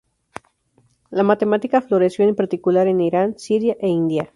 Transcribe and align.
La 1.11 1.21
matemática 1.21 1.79
floreció 1.79 2.27
en 2.27 2.35
particular 2.35 2.87
en 2.87 3.01
Irán, 3.01 3.37
Siria 3.37 3.77
e 3.79 3.87
India. 3.87 4.29